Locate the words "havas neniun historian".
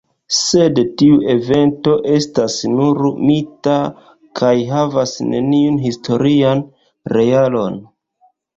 4.73-6.67